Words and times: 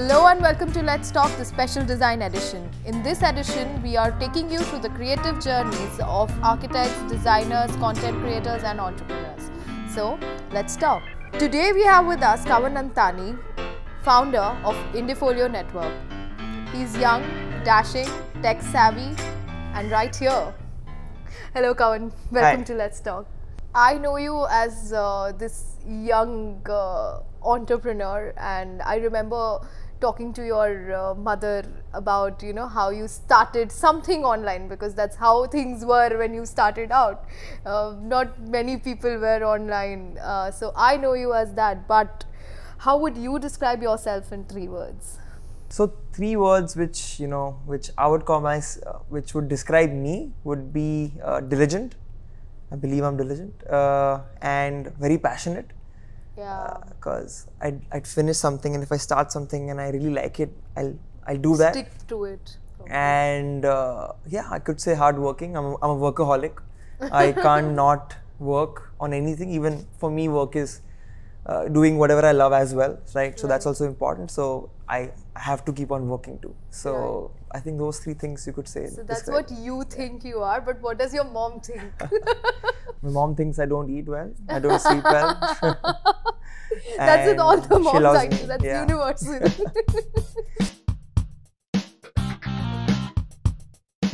Hello 0.00 0.28
and 0.28 0.40
welcome 0.40 0.72
to 0.72 0.82
Let's 0.82 1.10
Talk, 1.10 1.30
the 1.36 1.44
special 1.44 1.84
design 1.84 2.22
edition. 2.22 2.66
In 2.86 3.02
this 3.02 3.20
edition, 3.20 3.82
we 3.82 3.98
are 3.98 4.12
taking 4.18 4.50
you 4.50 4.60
through 4.60 4.78
the 4.78 4.88
creative 4.88 5.38
journeys 5.44 6.00
of 6.02 6.32
architects, 6.42 6.98
designers, 7.12 7.70
content 7.76 8.18
creators, 8.22 8.62
and 8.62 8.80
entrepreneurs. 8.80 9.50
So, 9.94 10.18
let's 10.52 10.74
talk. 10.74 11.02
Today, 11.38 11.72
we 11.72 11.84
have 11.84 12.06
with 12.06 12.22
us 12.22 12.46
Kavan 12.46 12.78
Antani, 12.82 13.38
founder 14.02 14.46
of 14.64 14.74
IndieFolio 14.94 15.50
Network. 15.50 15.92
He's 16.72 16.96
young, 16.96 17.22
dashing, 17.62 18.08
tech 18.40 18.62
savvy, 18.62 19.14
and 19.74 19.90
right 19.90 20.16
here. 20.16 20.54
Hello, 21.52 21.74
Kavan. 21.74 22.10
Welcome 22.30 22.60
Hi. 22.60 22.70
to 22.72 22.74
Let's 22.74 23.00
Talk. 23.00 23.26
I 23.74 23.98
know 23.98 24.16
you 24.16 24.46
as 24.50 24.94
uh, 24.94 25.32
this 25.36 25.76
young 25.86 26.62
uh, 26.66 27.20
entrepreneur, 27.42 28.32
and 28.38 28.80
I 28.80 28.96
remember 28.96 29.60
talking 30.00 30.32
to 30.34 30.44
your 30.44 30.94
uh, 30.94 31.14
mother 31.14 31.64
about 31.92 32.42
you 32.42 32.52
know 32.52 32.66
how 32.66 32.90
you 32.90 33.06
started 33.08 33.70
something 33.72 34.24
online 34.24 34.68
because 34.68 34.94
that's 34.94 35.16
how 35.16 35.46
things 35.46 35.84
were 35.84 36.16
when 36.18 36.34
you 36.34 36.46
started 36.46 36.90
out. 36.90 37.24
Uh, 37.64 37.94
not 38.00 38.40
many 38.40 38.76
people 38.76 39.18
were 39.18 39.42
online, 39.44 40.18
uh, 40.18 40.50
so 40.50 40.72
I 40.76 40.96
know 40.96 41.14
you 41.14 41.34
as 41.34 41.54
that. 41.54 41.86
But 41.86 42.24
how 42.78 42.96
would 42.98 43.16
you 43.16 43.38
describe 43.38 43.82
yourself 43.82 44.32
in 44.32 44.44
three 44.44 44.68
words? 44.68 45.18
So 45.68 45.92
three 46.12 46.36
words 46.36 46.76
which 46.76 47.20
you 47.20 47.28
know, 47.28 47.58
which 47.66 47.90
I 47.96 48.06
would 48.08 48.24
call 48.24 48.40
my, 48.40 48.58
uh, 48.58 48.98
which 49.08 49.34
would 49.34 49.48
describe 49.48 49.90
me 49.90 50.32
would 50.44 50.72
be 50.72 51.12
uh, 51.22 51.40
diligent. 51.40 51.96
I 52.72 52.76
believe 52.76 53.02
I'm 53.02 53.16
diligent 53.16 53.66
uh, 53.66 54.20
and 54.40 54.94
very 54.96 55.18
passionate. 55.18 55.72
Yeah. 56.36 56.76
Because 56.88 57.48
I'd, 57.60 57.80
I'd 57.92 58.06
finish 58.06 58.36
something 58.36 58.74
and 58.74 58.82
if 58.82 58.92
I 58.92 58.96
start 58.96 59.32
something 59.32 59.70
and 59.70 59.80
I 59.80 59.90
really 59.90 60.10
like 60.10 60.40
it, 60.40 60.50
I'll 60.76 60.94
I'll 61.26 61.36
do 61.36 61.56
that. 61.56 61.74
Stick 61.74 61.92
to 62.08 62.24
it. 62.24 62.56
And 62.88 63.64
uh, 63.64 64.12
yeah, 64.28 64.48
I 64.50 64.58
could 64.58 64.80
say 64.80 64.94
hardworking. 64.94 65.56
I'm 65.56 65.64
a, 65.64 65.74
I'm 65.82 65.90
a 65.90 66.12
workaholic. 66.12 66.58
I 67.00 67.32
can't 67.46 67.74
not 67.74 68.16
work 68.38 68.92
on 68.98 69.12
anything. 69.12 69.50
Even 69.50 69.86
for 69.98 70.10
me, 70.10 70.28
work 70.28 70.56
is 70.56 70.80
uh, 71.46 71.68
doing 71.68 71.98
whatever 71.98 72.24
I 72.26 72.32
love 72.32 72.52
as 72.52 72.74
well, 72.74 72.98
right? 73.14 73.38
So 73.38 73.46
that's 73.46 73.66
also 73.66 73.86
important. 73.86 74.30
So 74.30 74.70
I 74.88 75.10
have 75.48 75.64
to 75.66 75.72
keep 75.72 75.90
on 75.96 76.08
working 76.08 76.38
too. 76.40 76.54
So 76.70 77.30
I 77.50 77.60
think 77.60 77.78
those 77.78 77.98
three 78.00 78.14
things 78.14 78.46
you 78.46 78.52
could 78.52 78.68
say. 78.68 78.86
So 78.88 79.02
that's 79.02 79.20
describe. 79.22 79.50
what 79.50 79.58
you 79.68 79.84
think 79.84 80.24
you 80.24 80.40
are, 80.40 80.60
but 80.60 80.80
what 80.80 80.98
does 80.98 81.14
your 81.14 81.24
mom 81.24 81.60
think? 81.60 81.82
My 83.02 83.10
mom 83.10 83.34
thinks 83.34 83.58
I 83.58 83.66
don't 83.66 83.90
eat 83.98 84.06
well. 84.16 84.30
I 84.48 84.58
don't 84.58 84.78
sleep 84.88 85.04
well. 85.04 85.38
That's 86.96 87.28
with 87.28 87.38
all 87.38 87.60
the 87.60 87.78
moms 87.78 88.04
actually. 88.24 88.46
That's 88.46 88.64
Yeah. 88.64 88.82
universal. 88.82 89.40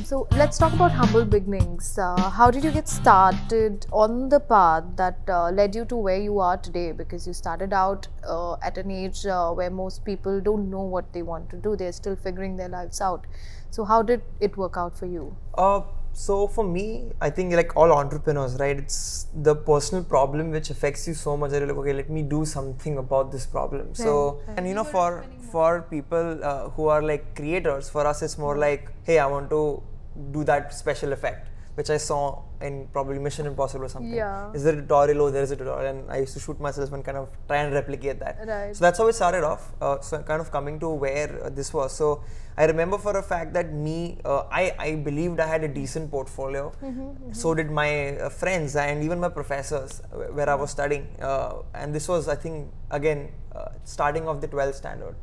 so 0.07 0.29
let's 0.41 0.57
talk 0.57 0.73
about 0.73 0.93
humble 0.93 1.25
beginnings. 1.25 1.99
Uh, 1.99 2.31
how 2.31 2.49
did 2.49 2.63
you 2.63 2.71
get 2.71 2.89
started 2.89 3.87
on 3.91 4.29
the 4.29 4.39
path 4.39 4.85
that 4.95 5.19
uh, 5.29 5.51
led 5.51 5.75
you 5.75 5.85
to 5.87 5.97
where 5.97 6.21
you 6.21 6.39
are 6.39 6.57
today? 6.57 6.93
Because 6.93 7.27
you 7.27 7.33
started 7.33 7.73
out 7.73 8.07
uh, 8.25 8.55
at 8.63 8.79
an 8.79 8.93
age 8.93 9.27
uh, 9.27 9.51
where 9.51 9.69
most 9.69 10.05
people 10.05 10.41
don't 10.41 10.71
know 10.71 10.83
what 10.83 11.13
they 11.13 11.23
want 11.23 11.51
to 11.51 11.57
do. 11.57 11.75
They're 11.75 11.91
still 11.91 12.15
figuring 12.15 12.57
their 12.57 12.69
lives 12.69 13.01
out. 13.01 13.27
So 13.71 13.85
how 13.85 14.03
did 14.03 14.23
it 14.39 14.57
work 14.57 14.77
out 14.77 14.97
for 14.97 15.07
you? 15.07 15.37
Uh, 15.59 15.81
so 16.13 16.47
for 16.47 16.63
me, 16.65 17.11
I 17.21 17.29
think 17.29 17.53
like 17.55 17.77
all 17.77 17.93
entrepreneurs, 17.93 18.55
right? 18.61 18.79
It's 18.79 19.27
the 19.35 19.57
personal 19.57 20.05
problem 20.05 20.53
which 20.53 20.71
affects 20.71 21.09
you 21.09 21.15
so 21.15 21.37
much 21.37 21.51
that 21.51 21.59
you're 21.59 21.67
like, 21.67 21.79
okay, 21.79 21.93
let 21.93 22.11
me 22.11 22.23
do 22.23 22.45
something 22.45 22.97
about 22.99 23.33
this 23.33 23.45
problem. 23.45 23.93
So, 23.97 24.41
and 24.57 24.69
you 24.69 24.75
know, 24.75 24.85
for 24.85 25.25
for 25.51 25.83
people 25.91 26.41
uh, 26.45 26.69
who 26.71 26.87
are 26.87 27.03
like 27.03 27.35
creators, 27.35 27.91
for 27.91 28.07
us, 28.07 28.23
it's 28.23 28.39
more 28.39 28.57
like, 28.57 28.89
hey, 29.03 29.19
I 29.19 29.27
want 29.27 29.51
to 29.51 29.83
do 30.33 30.45
that 30.45 30.73
special 30.75 31.13
effect, 31.13 31.49
which 31.75 31.91
I 31.91 31.97
saw 31.99 32.43
in 32.61 32.89
probably 32.93 33.19
Mission 33.19 33.47
Impossible 33.47 33.85
or 33.85 33.89
something. 33.89 34.13
Yeah. 34.15 34.53
Is 34.53 34.65
there 34.65 34.73
a 34.73 34.77
tutorial? 34.81 35.23
Oh, 35.23 35.31
there 35.31 35.43
is 35.43 35.51
a 35.51 35.57
tutorial, 35.57 35.91
and 35.95 36.11
I 36.11 36.19
used 36.19 36.33
to 36.35 36.41
shoot 36.41 36.59
myself 36.61 36.93
and 36.93 37.05
kind 37.05 37.19
of 37.19 37.29
try 37.49 37.59
and 37.59 37.75
replicate 37.75 38.19
that. 38.21 38.39
Right. 38.47 38.75
So 38.75 38.85
that's 38.85 38.99
how 38.99 39.07
it 39.09 39.15
started 39.15 39.45
off. 39.45 39.73
Uh, 39.81 40.01
so 40.01 40.23
kind 40.23 40.41
of 40.41 40.51
coming 40.51 40.81
to 40.81 40.89
where 40.89 41.41
uh, 41.45 41.51
this 41.51 41.73
was. 41.75 41.93
So 41.95 42.23
I 42.57 42.65
remember 42.65 42.97
for 42.97 43.17
a 43.19 43.23
fact 43.23 43.53
that 43.53 43.73
me, 43.73 44.19
uh, 44.25 44.45
I 44.51 44.75
I 44.79 44.95
believed 44.95 45.39
I 45.41 45.47
had 45.47 45.65
a 45.65 45.69
decent 45.69 46.11
portfolio. 46.11 46.73
So 47.33 47.53
did 47.55 47.71
my 47.71 48.17
uh, 48.17 48.31
friends 48.31 48.77
and 48.77 49.05
even 49.05 49.21
my 49.21 49.29
professors 49.29 50.01
uh, 50.01 50.33
where 50.33 50.49
I 50.49 50.55
was 50.55 50.71
studying. 50.71 51.07
Uh, 51.21 51.57
and 51.75 51.95
this 51.95 52.09
was 52.09 52.29
I 52.29 52.37
think 52.37 52.71
again 52.91 53.29
uh, 53.55 53.69
starting 53.85 54.27
of 54.29 54.41
the 54.41 54.49
12th 54.49 54.77
standard. 54.77 55.15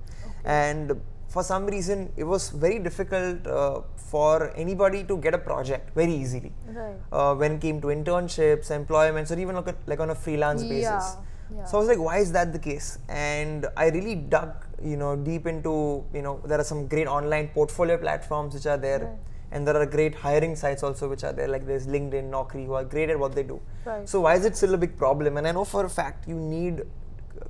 And 0.46 1.02
for 1.34 1.44
some 1.44 1.66
reason 1.66 2.00
it 2.16 2.26
was 2.34 2.50
very 2.64 2.80
difficult 2.88 3.48
uh, 3.48 3.82
for 3.96 4.52
anybody 4.56 5.04
to 5.12 5.18
get 5.18 5.34
a 5.34 5.42
project 5.50 5.94
very 5.96 6.14
easily. 6.14 6.52
Right. 6.68 6.96
Uh, 7.12 7.34
when 7.36 7.54
it 7.54 7.62
came 7.62 7.82
to 7.82 7.88
internships, 7.88 8.70
employments, 8.70 9.32
or 9.32 9.40
even 9.40 9.56
like, 9.88 10.00
on 10.00 10.12
a 10.12 10.16
freelance 10.16 10.62
basis. 10.62 10.84
Yeah, 10.86 11.16
yeah. 11.56 11.66
So 11.66 11.78
I 11.78 11.80
was 11.80 11.90
like, 11.90 12.00
why 12.00 12.18
is 12.20 12.32
that 12.34 12.54
the 12.54 12.60
case? 12.60 13.00
And 13.10 13.66
I 13.76 13.90
really 13.90 14.16
dug, 14.16 14.52
you 14.84 14.98
know, 14.98 15.16
deep 15.16 15.48
into, 15.48 16.04
you 16.14 16.22
know, 16.22 16.40
there 16.46 16.60
are 16.60 16.70
some 16.74 16.88
great 16.88 17.08
online 17.08 17.48
portfolio 17.50 17.98
platforms 17.98 18.54
which 18.54 18.68
are 18.68 18.78
there. 18.78 19.18
And 19.52 19.68
there 19.68 19.78
are 19.78 19.86
great 19.86 20.16
hiring 20.16 20.56
sites 20.56 20.82
also 20.82 21.08
which 21.08 21.24
are 21.24 21.32
there, 21.32 21.48
like 21.48 21.66
there's 21.68 21.86
LinkedIn, 21.86 22.30
Naukri, 22.32 22.66
who 22.66 22.74
are 22.74 22.84
great 22.84 23.12
at 23.12 23.20
what 23.20 23.34
they 23.36 23.44
do. 23.44 23.60
Right. 23.86 24.08
So 24.10 24.22
why 24.22 24.36
is 24.36 24.46
it 24.46 24.58
still 24.58 24.74
a 24.74 24.78
big 24.78 24.98
problem? 24.98 25.38
And 25.38 25.48
I 25.48 25.52
know 25.52 25.64
for 25.64 25.86
a 25.86 25.90
fact 25.90 26.28
you 26.28 26.36
need 26.36 26.82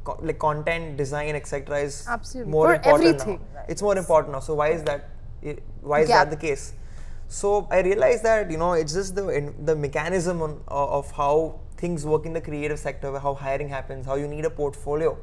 co- 0.04 0.20
like 0.22 0.40
content 0.40 0.98
design, 0.98 1.36
etc. 1.36 1.80
is 1.80 2.06
Absolutely. 2.08 2.52
more 2.52 2.68
For 2.68 2.74
important 2.76 3.10
everything, 3.10 3.40
now. 3.54 3.60
right. 3.60 3.70
It's 3.70 3.82
more 3.82 3.98
important 3.98 4.34
now. 4.34 4.40
So 4.40 4.56
why 4.56 4.70
is 4.70 4.84
that? 4.84 5.10
Why 5.82 6.00
is 6.02 6.08
Gap. 6.08 6.30
that 6.30 6.32
the 6.32 6.48
case? 6.48 6.74
So 7.28 7.68
I 7.72 7.82
realized 7.82 8.24
that 8.24 8.52
you 8.52 8.58
know 8.58 8.74
it's 8.74 8.94
just 8.94 9.16
the 9.16 9.28
en- 9.28 9.56
the 9.66 9.76
mechanism 9.76 10.42
on, 10.42 10.62
o- 10.68 11.00
of 11.00 11.12
how 11.12 11.60
things 11.78 12.06
work 12.06 12.26
in 12.26 12.34
the 12.34 12.42
creative 12.42 12.80
sector, 12.80 13.18
how 13.20 13.34
hiring 13.34 13.70
happens, 13.70 14.06
how 14.06 14.16
you 14.16 14.28
need 14.28 14.46
a 14.46 14.50
portfolio 14.50 15.18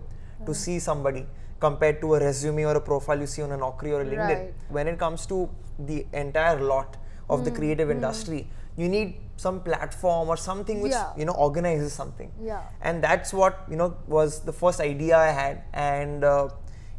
to 0.47 0.53
hmm. 0.53 0.53
see 0.53 0.79
somebody 0.79 1.27
compared 1.61 2.01
to 2.01 2.15
a 2.15 2.21
resume 2.21 2.65
or 2.65 2.75
a 2.77 2.81
profile 2.81 3.21
you 3.21 3.27
see 3.27 3.43
on 3.43 3.53
a 3.53 3.59
Naukri 3.59 3.93
or 3.93 4.01
a 4.01 4.05
LinkedIn. 4.05 4.41
Right. 4.41 4.55
When 4.69 4.89
it 4.89 4.99
comes 4.99 5.27
to 5.27 5.49
the 5.79 6.07
entire 6.13 6.61
lot 6.61 6.97
of 7.29 7.45
the 7.45 7.51
hmm. 7.51 7.57
creative 7.57 7.89
hmm. 7.89 7.97
industry, 7.97 8.49
you 8.81 8.89
need 8.89 9.15
some 9.45 9.61
platform 9.67 10.29
or 10.29 10.37
something 10.37 10.81
which 10.85 10.93
yeah. 10.93 11.13
you 11.21 11.27
know 11.29 11.37
organizes 11.47 11.93
something. 12.01 12.33
Yeah. 12.43 12.63
And 12.83 13.03
that's 13.03 13.33
what 13.33 13.65
you 13.71 13.77
know 13.77 13.95
was 14.07 14.41
the 14.49 14.53
first 14.63 14.81
idea 14.81 15.17
i 15.19 15.31
had. 15.43 15.63
And 15.73 16.25
uh, 16.25 16.49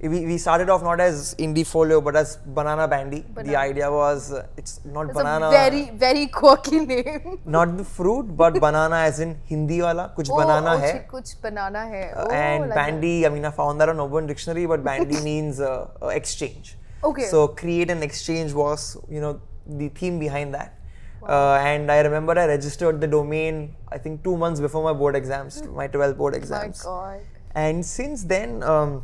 we, 0.01 0.25
we 0.25 0.37
started 0.37 0.69
off 0.73 0.81
not 0.81 0.99
as 0.99 1.35
indie 1.35 1.65
folio 1.65 2.01
but 2.01 2.15
as 2.15 2.37
banana 2.37 2.87
bandy. 2.87 3.21
Banana. 3.21 3.47
the 3.47 3.55
idea 3.59 3.91
was 3.91 4.31
uh, 4.31 4.47
it's 4.57 4.79
not 4.83 5.09
it's 5.09 5.17
banana. 5.19 5.47
a 5.49 5.51
very 5.51 5.83
very 5.91 6.27
quirky 6.27 6.79
name. 6.79 7.39
Not 7.45 7.77
the 7.77 7.83
fruit 7.83 8.35
but 8.35 8.59
banana 8.59 8.97
as 9.11 9.19
in 9.19 9.37
hindi 9.53 9.81
wala 9.81 10.11
kuch 10.17 10.29
oh, 10.31 10.37
banana 10.41 10.73
oh, 10.73 10.79
hai. 10.85 11.05
kuch 11.13 11.35
banana 11.45 11.87
hai. 11.93 12.03
Uh, 12.09 12.25
oh, 12.25 12.31
and 12.31 12.69
like 12.69 12.75
bandy 12.81 13.21
that. 13.21 13.31
i 13.31 13.33
mean 13.35 13.45
i 13.45 13.51
found 13.61 13.79
that 13.79 13.89
on 13.89 13.99
urban 13.99 14.25
dictionary 14.33 14.65
but 14.73 14.83
bandy 14.83 15.21
means 15.29 15.59
uh, 15.59 15.87
uh, 16.01 16.07
exchange. 16.07 16.75
Okay. 17.03 17.25
So 17.25 17.47
create 17.47 17.91
an 17.91 18.03
exchange 18.09 18.53
was 18.53 18.97
you 19.09 19.21
know 19.21 19.33
the 19.67 19.89
theme 19.89 20.19
behind 20.27 20.55
that. 20.55 20.77
Uh, 21.23 21.53
and 21.61 21.91
I 21.91 22.01
remember 22.01 22.37
I 22.37 22.45
registered 22.47 22.99
the 23.01 23.07
domain, 23.07 23.75
I 23.91 23.97
think 23.97 24.23
two 24.23 24.37
months 24.37 24.59
before 24.59 24.83
my 24.83 24.93
board 24.93 25.15
exams, 25.15 25.61
my 25.63 25.87
12 25.87 26.17
board 26.17 26.35
exams. 26.35 26.79
My 26.79 26.91
God. 26.91 27.21
And 27.53 27.85
since 27.85 28.23
then, 28.23 28.63
um, 28.63 29.03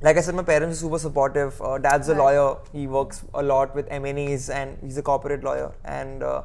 like 0.00 0.16
I 0.16 0.20
said, 0.20 0.34
my 0.34 0.42
parents 0.42 0.78
are 0.78 0.80
super 0.80 0.98
supportive. 0.98 1.60
Uh, 1.60 1.78
dad's 1.78 2.08
a 2.08 2.14
Right. 2.14 2.18
lawyer. 2.18 2.56
He 2.72 2.86
works 2.86 3.24
a 3.34 3.42
lot 3.42 3.74
with 3.74 3.86
M&As 3.90 4.48
and 4.50 4.78
he's 4.82 4.96
a 4.98 5.02
corporate 5.02 5.42
lawyer. 5.42 5.72
And 5.84 6.22
uh, 6.22 6.42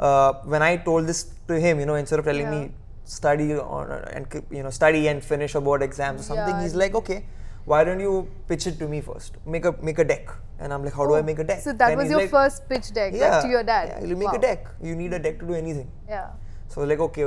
uh, 0.00 0.32
when 0.44 0.62
I 0.62 0.76
told 0.76 1.06
this 1.06 1.30
to 1.48 1.58
him, 1.58 1.78
you 1.80 1.86
know, 1.86 1.94
instead 1.94 2.18
of 2.18 2.24
telling 2.24 2.42
Yeah. 2.42 2.50
me 2.50 2.74
study 3.04 3.54
on 3.56 3.88
and 4.12 4.26
you 4.50 4.62
know 4.64 4.70
study 4.70 5.06
and 5.06 5.22
finish 5.22 5.54
a 5.54 5.60
board 5.60 5.80
exams 5.80 6.20
or 6.22 6.24
something, 6.24 6.56
Yeah, 6.56 6.62
he's 6.62 6.74
like, 6.74 6.94
okay, 6.96 7.24
why 7.66 7.82
don't 7.84 8.00
you 8.00 8.28
pitch 8.48 8.66
it 8.66 8.78
to 8.78 8.88
me 8.88 9.00
first? 9.00 9.36
Make 9.44 9.64
a 9.64 9.74
make 9.82 9.98
a 9.98 10.04
deck. 10.04 10.28
And 10.58 10.72
I'm 10.72 10.82
like, 10.84 10.94
how 10.94 11.06
do 11.06 11.14
I 11.14 11.18
oh, 11.18 11.22
make 11.22 11.38
a 11.38 11.44
deck? 11.44 11.58
Oh, 11.60 11.64
So 11.64 11.72
that 11.74 11.90
And 11.90 11.98
was 12.00 12.08
your 12.10 12.20
like, 12.20 12.30
first 12.30 12.68
pitch 12.68 12.92
deck 12.94 13.12
yeah, 13.14 13.40
to 13.42 13.48
your 13.48 13.62
dad. 13.62 13.88
Yeah, 13.88 14.08
you 14.08 14.16
make 14.16 14.32
Wow. 14.32 14.38
a 14.38 14.40
deck. 14.40 14.66
You 14.82 14.96
need 14.96 15.12
a 15.12 15.18
deck 15.18 15.40
to 15.40 15.46
do 15.46 15.54
anything. 15.54 15.90
Yeah. 16.08 16.28
So 16.68 16.84
like, 16.84 17.00
okay, 17.00 17.24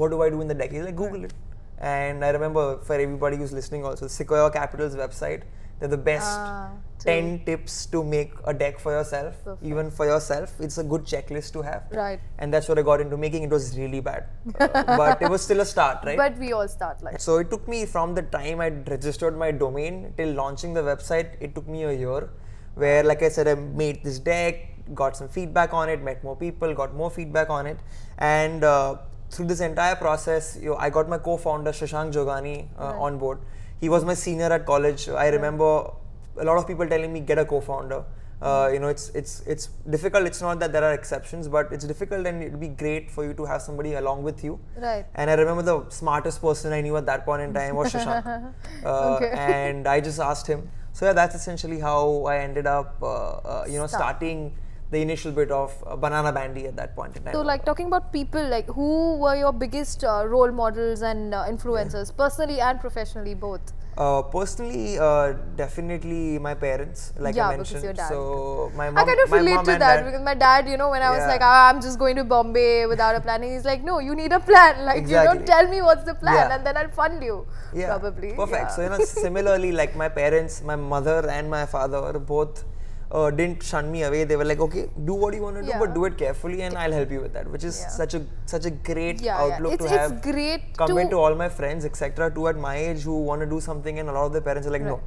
what 0.00 0.10
do 0.10 0.22
I 0.22 0.30
do 0.30 0.40
in 0.40 0.48
the 0.48 0.54
deck? 0.54 0.70
He's 0.72 0.84
like, 0.84 0.96
Google 0.96 1.24
it. 1.24 1.34
And 1.78 2.24
I 2.24 2.30
remember 2.30 2.78
for 2.78 2.94
everybody 2.94 3.36
who's 3.36 3.52
listening 3.52 3.84
also, 3.84 4.06
Sequoia 4.06 4.50
Capital's 4.50 4.94
website, 4.94 5.42
they're 5.82 5.90
the 5.90 6.04
best 6.08 6.28
Ah, 6.30 6.70
10 7.00 7.44
tips 7.44 7.86
to 7.86 8.04
make 8.04 8.34
a 8.44 8.54
deck 8.54 8.78
for 8.78 8.92
yourself, 8.92 9.34
Perfect. 9.44 9.64
even 9.70 9.90
for 9.90 10.06
yourself. 10.06 10.52
It's 10.60 10.78
a 10.78 10.84
good 10.84 11.04
checklist 11.04 11.52
to 11.54 11.62
have. 11.62 11.88
Right. 11.90 12.20
And 12.38 12.54
that's 12.54 12.68
what 12.68 12.78
I 12.78 12.82
got 12.82 13.00
into 13.00 13.16
making. 13.16 13.42
It 13.42 13.50
was 13.50 13.76
really 13.76 13.98
bad. 13.98 14.28
Uh, 14.60 14.68
but 14.96 15.20
it 15.20 15.28
was 15.28 15.42
still 15.42 15.58
a 15.58 15.64
start, 15.64 16.04
right? 16.04 16.16
But 16.16 16.38
we 16.38 16.52
all 16.52 16.68
start 16.68 17.02
like 17.02 17.20
So 17.20 17.38
it 17.38 17.50
took 17.50 17.66
me 17.66 17.84
from 17.84 18.14
the 18.14 18.22
time 18.22 18.60
I 18.60 18.68
registered 18.68 19.36
my 19.36 19.50
domain 19.50 20.14
till 20.16 20.32
launching 20.34 20.72
the 20.72 20.82
website, 20.82 21.32
it 21.40 21.56
took 21.56 21.66
me 21.66 21.82
a 21.82 21.92
year. 21.92 22.30
Where, 22.76 23.02
like 23.02 23.22
I 23.24 23.28
said, 23.28 23.48
I 23.48 23.54
made 23.56 24.04
this 24.04 24.20
deck, 24.20 24.94
got 24.94 25.16
some 25.16 25.28
feedback 25.28 25.74
on 25.74 25.88
it, 25.88 26.00
met 26.00 26.22
more 26.22 26.36
people, 26.36 26.72
got 26.74 26.94
more 26.94 27.10
feedback 27.10 27.50
on 27.50 27.66
it, 27.66 27.80
and 28.18 28.62
uh, 28.64 28.96
through 29.30 29.46
this 29.46 29.60
entire 29.60 29.96
process, 29.96 30.56
you 30.62 30.70
know, 30.70 30.76
I 30.76 30.88
got 30.90 31.08
my 31.08 31.18
co-founder 31.18 31.72
Shashank 31.72 32.12
Jogani 32.12 32.68
uh, 32.78 33.00
on 33.08 33.18
board. 33.18 33.40
He 33.82 33.88
was 33.88 34.04
my 34.04 34.14
senior 34.14 34.50
at 34.56 34.64
college. 34.64 35.08
I 35.08 35.28
remember 35.28 35.68
a 36.36 36.44
lot 36.48 36.56
of 36.56 36.66
people 36.66 36.86
telling 36.88 37.12
me 37.12 37.20
get 37.20 37.38
a 37.38 37.44
co-founder. 37.44 38.04
Uh, 38.40 38.70
you 38.72 38.78
know, 38.82 38.88
it's 38.88 39.08
it's 39.20 39.34
it's 39.54 39.66
difficult. 39.94 40.26
It's 40.30 40.40
not 40.44 40.60
that 40.60 40.72
there 40.76 40.84
are 40.88 40.92
exceptions, 40.94 41.48
but 41.56 41.72
it's 41.72 41.84
difficult, 41.90 42.26
and 42.30 42.42
it'd 42.44 42.60
be 42.62 42.68
great 42.82 43.10
for 43.16 43.24
you 43.24 43.34
to 43.40 43.44
have 43.44 43.62
somebody 43.62 43.94
along 44.00 44.22
with 44.28 44.42
you. 44.46 44.58
Right. 44.76 45.04
And 45.14 45.30
I 45.30 45.34
remember 45.34 45.62
the 45.62 45.76
smartest 45.90 46.40
person 46.40 46.72
I 46.72 46.80
knew 46.80 46.96
at 46.96 47.06
that 47.06 47.24
point 47.24 47.42
in 47.42 47.52
time 47.54 47.76
was 47.76 47.92
Shashank. 47.92 48.54
Uh, 48.84 49.14
Okay. 49.16 49.30
And 49.48 49.86
I 49.96 50.00
just 50.00 50.20
asked 50.30 50.46
him. 50.54 50.68
So 50.92 51.06
yeah, 51.06 51.12
that's 51.20 51.34
essentially 51.36 51.78
how 51.80 52.24
I 52.34 52.38
ended 52.38 52.66
up, 52.66 52.96
uh, 53.02 53.06
uh, 53.52 53.64
you 53.68 53.78
know, 53.78 53.86
Start. 53.86 54.02
starting 54.02 54.52
the 54.92 55.00
initial 55.00 55.32
bit 55.32 55.50
of 55.50 55.74
uh, 55.86 55.96
Banana 55.96 56.30
Bandy 56.32 56.66
at 56.66 56.76
that 56.76 56.94
point 56.94 57.16
in 57.16 57.24
time. 57.24 57.34
So, 57.34 57.42
like 57.42 57.64
talking 57.64 57.86
about 57.92 58.12
people, 58.12 58.46
like 58.56 58.66
who 58.78 59.16
were 59.18 59.36
your 59.36 59.52
biggest 59.52 60.04
uh, 60.04 60.24
role 60.26 60.52
models 60.52 61.02
and 61.02 61.34
uh, 61.34 61.44
influencers, 61.52 62.16
personally 62.16 62.60
and 62.60 62.78
professionally, 62.80 63.34
both? 63.34 63.72
Uh, 63.96 64.22
personally, 64.22 64.98
uh, 64.98 65.32
definitely 65.56 66.38
my 66.38 66.52
parents, 66.54 67.12
like 67.18 67.34
Yeah, 67.36 67.48
I 67.48 67.56
because 67.56 67.72
mentioned. 67.74 67.84
your 67.84 67.92
dad. 67.92 68.08
So 68.08 68.72
my 68.74 68.88
mom, 68.90 68.98
I 68.98 69.04
kind 69.10 69.20
of 69.24 69.32
relate 69.32 69.58
to 69.60 69.72
that 69.72 69.78
dad- 69.80 70.04
because 70.06 70.22
my 70.28 70.34
dad, 70.34 70.68
you 70.68 70.78
know, 70.82 70.88
when 70.94 71.02
I 71.02 71.10
was 71.10 71.18
Yeah. 71.20 71.32
like, 71.32 71.42
ah, 71.42 71.68
I'm 71.70 71.80
just 71.86 71.98
going 71.98 72.16
to 72.16 72.24
Bombay 72.24 72.86
without 72.86 73.14
a 73.16 73.20
plan, 73.20 73.42
he's 73.42 73.66
like, 73.66 73.82
no, 73.90 73.98
you 73.98 74.14
need 74.14 74.32
a 74.32 74.40
plan. 74.40 74.84
Like, 74.90 75.02
you 75.14 75.20
don't 75.28 75.46
tell 75.46 75.68
me 75.74 75.82
what's 75.88 76.04
the 76.04 76.14
plan, 76.14 76.34
Yeah. 76.40 76.54
and 76.56 76.66
then 76.66 76.76
I'll 76.82 76.94
fund 77.00 77.22
you. 77.30 77.46
yeah, 77.74 77.88
Probably. 77.94 78.32
perfect. 78.32 78.62
yeah. 78.62 78.76
So 78.76 78.82
you 78.82 78.90
know, 78.94 79.04
similarly, 79.04 79.72
like 79.72 79.94
my 80.04 80.08
parents, 80.08 80.62
my 80.62 80.76
mother 80.76 81.18
and 81.38 81.50
my 81.50 81.64
father 81.66 82.18
both 82.18 82.64
uh, 83.12 83.30
didn't 83.30 83.62
shun 83.62 83.90
me 83.92 84.02
away. 84.08 84.24
They 84.24 84.36
were 84.36 84.44
like, 84.44 84.60
okay, 84.66 84.88
do 85.04 85.14
what 85.22 85.34
you 85.34 85.42
want 85.42 85.56
to 85.56 85.62
do, 85.62 85.68
Yeah. 85.68 85.78
but 85.82 85.94
do 85.94 86.04
it 86.06 86.16
carefully, 86.18 86.62
and 86.62 86.76
I'll 86.82 86.96
help 86.98 87.10
you 87.16 87.20
with 87.20 87.34
that. 87.38 87.50
Which 87.54 87.64
is 87.70 87.80
Yeah. 87.82 87.88
such 88.00 88.14
a 88.18 88.22
such 88.52 88.66
a 88.70 88.72
great 88.90 89.20
yeah, 89.28 89.42
outlook 89.46 89.74
It's, 89.74 89.84
to 89.84 89.90
have. 89.96 90.12
it's 90.12 90.26
great 90.28 90.62
compared 90.82 91.10
to 91.10 91.16
to 91.16 91.22
all 91.24 91.34
my 91.44 91.48
friends, 91.58 91.84
etc., 91.90 92.30
too 92.38 92.48
at 92.52 92.56
my 92.66 92.76
age 92.76 93.02
who 93.10 93.16
want 93.30 93.42
to 93.46 93.50
do 93.54 93.60
something, 93.68 93.98
and 93.98 94.08
a 94.14 94.16
lot 94.18 94.26
of 94.30 94.32
their 94.38 94.46
parents 94.50 94.66
are 94.68 94.74
like, 94.78 94.88
no, 94.90 95.00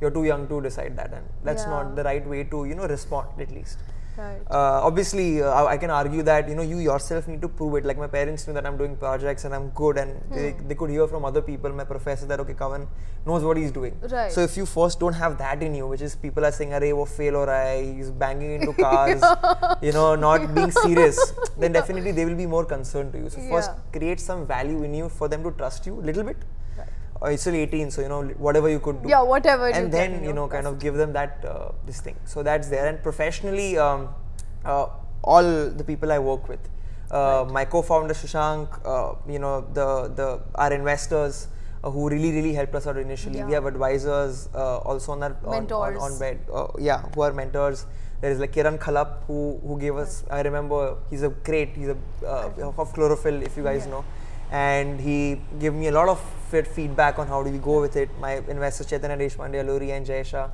you're 0.00 0.14
too 0.18 0.24
young 0.30 0.48
to 0.54 0.60
decide 0.68 0.96
that, 1.02 1.12
and 1.20 1.26
that's 1.50 1.66
not 1.74 1.94
the 2.00 2.04
right 2.10 2.26
way 2.34 2.42
to 2.54 2.64
you 2.72 2.74
know 2.80 2.88
respond 2.96 3.44
at 3.46 3.52
least. 3.58 3.78
Right. 4.16 4.40
Uh, 4.48 4.80
obviously, 4.88 5.42
uh, 5.42 5.64
I- 5.64 5.76
can 5.84 5.90
argue 5.90 6.22
that 6.28 6.48
you 6.48 6.54
know 6.54 6.62
you 6.62 6.78
yourself 6.78 7.26
need 7.28 7.40
to 7.44 7.48
prove 7.48 7.74
it. 7.78 7.84
Like 7.90 7.98
my 7.98 8.06
parents 8.06 8.46
knew 8.46 8.54
that 8.58 8.66
I'm 8.70 8.76
doing 8.76 8.96
projects 8.96 9.44
and 9.44 9.54
I'm 9.58 9.70
good, 9.80 9.98
and 10.02 10.20
they, 10.30 10.50
Hmm. 10.52 10.68
they 10.68 10.76
could 10.82 10.90
hear 10.90 11.06
from 11.14 11.24
other 11.30 11.42
people, 11.48 11.72
my 11.80 11.84
professor, 11.84 12.26
that 12.32 12.40
okay, 12.44 12.54
Kavan 12.62 12.86
knows 13.26 13.42
what 13.48 13.56
he's 13.56 13.72
doing. 13.72 13.96
Right. 14.14 14.30
So 14.36 14.40
if 14.48 14.56
you 14.60 14.66
first 14.74 15.00
don't 15.00 15.18
have 15.24 15.36
that 15.38 15.62
in 15.68 15.74
you, 15.80 15.88
which 15.94 16.00
is 16.08 16.14
people 16.26 16.44
are 16.50 16.52
saying, 16.60 16.70
"Arey, 16.80 16.92
wo 17.00 17.04
fail 17.16 17.36
or 17.42 17.48
I, 17.56 17.82
he's 17.98 18.10
banging 18.24 18.54
into 18.60 18.72
cars," 18.84 19.22
you 19.88 19.92
know, 19.98 20.08
not 20.26 20.48
being 20.60 20.70
serious, 20.80 21.20
then 21.64 21.72
definitely 21.80 22.12
they 22.20 22.24
will 22.30 22.40
be 22.44 22.46
more 22.58 22.64
concerned 22.74 23.12
to 23.16 23.24
you. 23.24 23.30
So 23.38 23.46
first, 23.54 23.70
Yeah. 23.74 23.98
create 23.98 24.20
some 24.30 24.46
value 24.56 24.82
in 24.90 24.94
you 25.02 25.08
for 25.20 25.28
them 25.34 25.42
to 25.48 25.52
trust 25.62 25.86
you 25.92 25.98
a 26.00 26.04
little 26.12 26.22
bit. 26.32 26.36
Uh, 27.24 27.30
it's 27.30 27.42
still 27.42 27.54
18, 27.54 27.90
so 27.90 28.02
you 28.02 28.08
know 28.08 28.22
whatever 28.46 28.68
you 28.68 28.80
could 28.80 29.02
do. 29.02 29.08
Yeah, 29.08 29.22
whatever. 29.22 29.68
and 29.68 29.90
then 29.90 30.16
can, 30.16 30.24
you 30.24 30.32
know 30.34 30.46
kind 30.48 30.66
of 30.66 30.78
give 30.78 30.94
them 30.94 31.12
that 31.14 31.44
uh, 31.48 31.72
this 31.86 32.00
thing. 32.00 32.16
So 32.24 32.42
that's 32.42 32.68
there. 32.68 32.86
And 32.86 33.02
professionally 33.02 33.78
um, 33.78 34.08
uh, 34.64 34.86
all 35.22 35.42
the 35.80 35.84
people 35.84 36.12
i 36.12 36.18
work 36.18 36.48
with 36.48 36.60
uh, 37.10 37.46
my 37.50 37.64
co-founder 37.64 38.14
shashank 38.14 38.68
uh, 38.94 39.14
you 39.30 39.38
know 39.38 39.54
the 39.72 39.86
the 40.20 40.40
our 40.54 40.72
investors 40.72 41.48
uh, 41.82 41.90
who 41.90 42.08
really 42.10 42.32
really 42.32 42.52
helped 42.52 42.74
us 42.74 42.86
out 42.86 42.98
initially. 42.98 43.42
We 43.44 43.52
have 43.52 43.66
advisors 43.66 44.48
uh, 44.54 44.78
also 44.78 45.12
on 45.12 45.20
that 45.20 45.36
on, 45.44 45.46
on, 45.46 45.52
Mentors. 45.60 46.02
on 46.02 46.18
bed 46.18 46.40
uh, 46.52 46.66
yeah 46.78 47.02
who 47.14 47.22
are 47.22 47.32
mentors. 47.32 47.86
There 48.20 48.30
is 48.32 48.38
like 48.38 48.52
Kiran 48.52 48.78
Khalap 48.78 49.24
who 49.26 49.60
who 49.66 49.78
gave 49.78 49.96
us 49.96 50.24
I 50.30 50.42
remember 50.42 50.96
he's 51.10 51.22
a 51.22 51.28
great 51.28 51.70
he's 51.76 51.88
a 51.88 51.96
uh, 52.26 52.72
of 52.78 52.92
chlorophyll 52.94 53.42
if 53.42 53.56
you 53.56 53.62
guys 53.62 53.84
Yeah. 53.86 53.92
know 53.92 54.04
and 54.50 55.00
he 55.00 55.40
gave 55.58 55.74
me 55.74 55.88
a 55.88 55.92
lot 55.92 56.08
of 56.08 56.20
fit 56.50 56.66
feedback 56.66 57.18
on 57.18 57.26
how 57.26 57.42
do 57.42 57.50
we 57.50 57.58
go 57.58 57.80
with 57.80 57.96
it. 57.96 58.08
My 58.20 58.34
investors 58.48 58.86
Chaitanya 58.86 59.16
Deshpande, 59.16 59.54
Aluri 59.64 59.90
and 59.90 60.06
Jayasha 60.06 60.50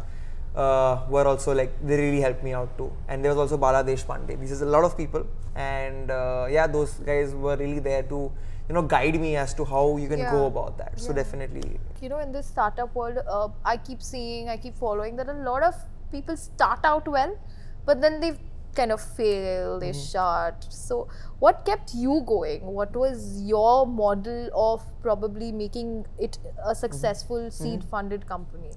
uh, 0.56 1.02
were 1.08 1.26
also 1.26 1.54
like 1.54 1.72
they 1.87 1.96
really 1.96 2.20
helped 2.20 2.42
me 2.42 2.52
out 2.52 2.76
too. 2.78 2.92
And 3.08 3.25
there 3.25 3.31
was 3.32 3.38
also 3.38 3.56
Bala 3.56 3.84
Deshpande. 3.84 4.38
This 4.40 4.50
is 4.50 4.62
a 4.62 4.66
lot 4.66 4.84
of 4.84 4.96
people, 4.96 5.26
and 5.54 6.10
uh, 6.10 6.46
yeah, 6.50 6.66
those 6.66 6.94
guys 6.94 7.34
were 7.34 7.56
really 7.56 7.81
there 7.81 8.02
to 8.04 8.31
you 8.69 8.75
know 8.75 8.82
guide 8.82 9.20
me 9.20 9.37
as 9.37 9.52
to 9.54 9.64
how 9.64 9.96
you 9.96 10.08
can 10.08 10.20
go 10.31 10.46
about 10.46 10.78
that. 10.78 10.98
So 11.00 11.08
Yeah. 11.08 11.16
definitely, 11.22 11.78
you 12.00 12.08
know 12.08 12.19
in 12.19 12.32
this 12.32 12.46
startup 12.46 12.94
world 12.94 13.19
uh, 13.28 13.48
i 13.64 13.76
keep 13.76 14.02
seeing 14.02 14.48
i 14.48 14.56
keep 14.56 14.76
following 14.76 15.16
that 15.16 15.28
a 15.28 15.38
lot 15.48 15.62
of 15.62 15.75
people 16.12 16.37
start 16.37 16.81
out 16.84 17.06
well 17.06 17.34
but 17.84 18.00
then 18.00 18.20
they 18.20 18.31
kind 18.75 18.93
of 18.93 19.00
fail 19.00 19.78
they 19.81 19.93
shut 19.93 20.67
so 20.70 21.08
what 21.38 21.64
kept 21.64 21.94
you 21.94 22.22
going 22.26 22.62
what 22.81 22.94
was 22.94 23.40
your 23.43 23.87
model 23.87 24.49
of 24.55 24.82
probably 25.02 25.50
making 25.52 26.06
it 26.19 26.38
a 26.67 26.75
successful 26.75 27.50
seed 27.50 27.82
funded 27.84 28.26
company 28.26 28.70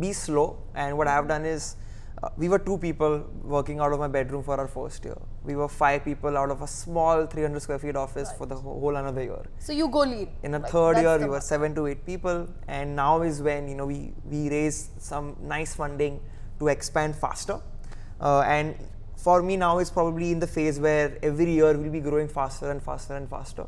be 0.00 0.12
slow. 0.14 0.58
And 0.74 0.96
what 0.96 1.06
I've 1.08 1.28
done 1.28 1.44
is. 1.44 1.76
Uh, 2.22 2.28
we 2.36 2.48
were 2.48 2.58
two 2.58 2.78
people 2.78 3.24
working 3.42 3.80
out 3.80 3.92
of 3.92 3.98
my 3.98 4.06
bedroom 4.06 4.42
for 4.44 4.56
our 4.60 4.68
first 4.68 5.04
year. 5.04 5.16
We 5.44 5.56
were 5.56 5.68
five 5.68 6.04
people 6.04 6.38
out 6.38 6.50
of 6.50 6.62
a 6.62 6.66
small 6.68 7.26
300 7.26 7.60
square 7.60 7.80
feet 7.80 7.96
office 7.96 8.30
for 8.38 8.46
the 8.46 8.54
whole 8.54 8.94
another 8.94 9.22
year. 9.24 9.42
so 9.58 9.72
you 9.72 9.88
go 9.88 10.00
lead. 10.00 10.28
in 10.44 10.54
a 10.54 10.60
Like, 10.60 10.70
third 10.70 10.98
year 10.98 11.18
the 11.18 11.24
we 11.24 11.30
were 11.30 11.40
seven 11.40 11.74
to 11.74 11.86
eight 11.88 12.06
people 12.06 12.46
and 12.68 12.94
now 12.94 13.22
is 13.22 13.42
when 13.42 13.66
you 13.66 13.74
know 13.74 13.86
we 13.86 14.12
we 14.30 14.48
raised 14.50 15.00
some 15.10 15.36
nice 15.42 15.74
funding 15.74 16.20
to 16.60 16.68
expand 16.68 17.16
faster 17.16 17.58
uh, 18.20 18.40
and 18.42 18.76
for 19.24 19.40
me 19.48 19.56
now 19.56 19.78
it's 19.78 19.90
probably 19.90 20.32
in 20.32 20.40
the 20.40 20.46
phase 20.46 20.78
where 20.80 21.16
every 21.22 21.52
year 21.52 21.72
we'll 21.78 21.92
be 21.92 22.00
growing 22.00 22.28
faster 22.28 22.70
and 22.70 22.82
faster 22.82 23.14
and 23.16 23.28
faster. 23.28 23.66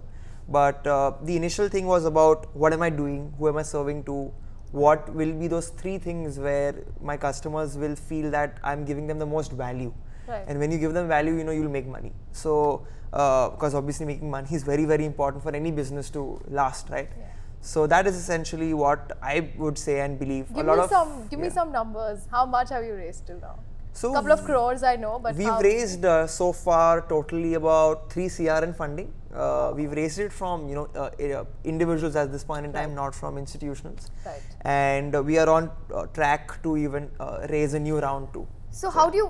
But 0.48 0.86
uh, 0.86 1.12
the 1.22 1.36
initial 1.36 1.68
thing 1.68 1.86
was 1.86 2.04
about 2.04 2.54
what 2.54 2.72
am 2.72 2.82
i 2.82 2.90
doing? 2.90 3.32
Who 3.38 3.48
am 3.48 3.58
i 3.58 3.62
serving 3.62 4.04
to? 4.04 4.32
What 4.72 5.14
will 5.14 5.32
be 5.32 5.46
those 5.46 5.68
three 5.68 5.98
things 5.98 6.38
where 6.38 6.74
my 7.00 7.16
customers 7.16 7.76
will 7.78 7.94
feel 7.94 8.30
that 8.32 8.58
i'm 8.64 8.84
giving 8.84 9.06
them 9.06 9.18
the 9.18 9.30
most 9.36 9.52
value? 9.52 9.92
Right. 10.26 10.44
and 10.48 10.58
when 10.58 10.72
you 10.72 10.78
give 10.78 10.94
them 10.94 11.06
value 11.06 11.34
you 11.38 11.44
know 11.44 11.52
you'll 11.52 11.70
make 11.70 11.86
money. 11.86 12.12
So 12.32 12.86
because 13.10 13.74
obviously 13.74 14.06
making 14.06 14.30
money 14.30 14.48
is 14.58 14.64
very 14.64 14.86
very 14.92 15.04
important 15.04 15.42
for 15.42 15.54
any 15.54 15.70
business 15.70 16.10
to 16.10 16.40
last 16.48 16.88
right? 16.88 17.10
Yeah. 17.16 17.26
so 17.60 17.86
that 17.86 18.08
is 18.08 18.16
essentially 18.16 18.70
what 18.74 19.12
i 19.22 19.34
would 19.56 19.78
say 19.78 20.00
and 20.00 20.18
believe. 20.18 20.48
Give 20.48 20.66
a 20.66 20.68
lot 20.70 20.78
me 20.78 20.84
of 20.84 20.90
some 20.90 21.28
give 21.28 21.40
me 21.46 21.50
some 21.50 21.70
numbers. 21.70 22.26
How 22.30 22.44
much 22.56 22.70
have 22.70 22.84
you 22.84 22.94
raised 22.94 23.26
till 23.28 23.40
now 23.46 23.54
so 24.00 24.12
couple 24.14 24.32
of 24.36 24.42
crores 24.48 24.82
i 24.92 24.96
know 25.02 25.12
but 25.24 25.36
we've 25.40 25.60
raised 25.66 26.04
uh, 26.04 26.26
so 26.26 26.46
far 26.52 27.02
totally 27.12 27.52
about 27.60 28.12
3 28.12 28.28
cr 28.36 28.62
in 28.68 28.72
funding 28.80 29.10
uh, 29.42 29.72
we've 29.76 29.94
raised 30.00 30.18
it 30.24 30.32
from 30.40 30.68
you 30.70 30.74
know 30.78 30.86
uh, 31.02 31.10
uh, 31.26 31.44
individuals 31.72 32.16
at 32.22 32.32
this 32.34 32.44
point 32.50 32.64
in 32.68 32.72
time 32.78 32.90
Right. 32.90 33.00
not 33.02 33.14
from 33.20 33.36
institutionals 33.44 34.10
Right. 34.26 34.42
and 34.80 35.14
uh, 35.14 35.22
we 35.30 35.38
are 35.42 35.48
on 35.56 35.70
uh, 35.70 36.06
track 36.18 36.60
to 36.64 36.76
even 36.84 37.08
uh, 37.20 37.46
raise 37.54 37.74
a 37.80 37.82
new 37.88 37.98
round 38.08 38.32
too 38.36 38.46
So 38.82 38.90
how 38.94 39.02
do 39.14 39.18
you 39.18 39.26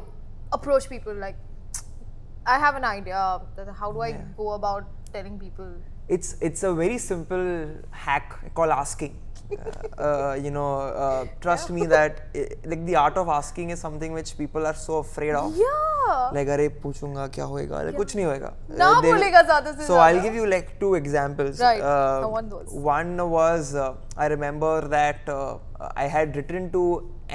approach 0.56 0.84
people? 0.90 1.14
Like, 1.22 1.36
I 2.52 2.58
have 2.62 2.76
an 2.80 2.84
idea. 2.90 3.18
How 3.80 3.88
do 3.96 4.00
I 4.06 4.08
Yeah. 4.12 4.22
go 4.38 4.46
about 4.60 4.84
telling 5.16 5.36
people? 5.42 5.74
it's 6.14 6.30
it's 6.46 6.62
a 6.68 6.72
very 6.78 6.96
simple 7.02 7.44
hack 8.04 8.32
called 8.56 8.72
asking 8.76 9.12
uh, 9.51 10.03
uh, 10.07 10.33
you 10.45 10.51
know 10.55 10.71
uh, 11.03 11.25
trust 11.45 11.69
me 11.77 11.85
that 11.93 12.19
i 12.41 12.45
like 12.71 12.83
the 12.89 12.95
art 13.03 13.15
of 13.21 13.29
asking 13.35 13.71
is 13.75 13.79
something 13.85 14.13
which 14.17 14.31
people 14.41 14.67
are 14.71 14.75
so 14.87 14.97
afraid 15.05 15.35
of 15.43 15.55
Yeah. 15.61 16.19
like 16.35 16.47
अरे 16.55 16.67
पूछूंगा 16.83 17.25
क्या 17.37 17.45
होएगा 17.53 17.81
like, 17.87 17.95
कुछ 17.97 18.15
नहीं 18.15 18.25
होएगा 18.25 18.51
ना 18.81 18.85
Uh, 18.89 19.01
they- 19.01 19.11
बोलेगा 19.13 19.41
ज़्यादा 19.49 19.71
से 19.71 19.87
so 19.87 19.97
I'll 20.03 20.19
ज़्यादा। 20.19 20.23
give 20.27 20.37
you 20.41 20.45
like 20.53 20.69
two 20.83 20.91
examples 21.01 21.59
Right, 21.65 21.81
Uh, 21.89 22.27
I 22.27 22.29
want 22.35 22.49
those. 22.55 22.71
one 22.91 23.11
was 23.35 23.73
uh, 23.85 23.89
I 24.17 24.27
remember 24.35 24.73
that 24.95 25.29
uh, 25.37 25.57
I 26.05 26.07
had 26.17 26.35
written 26.39 26.69
to 26.77 26.83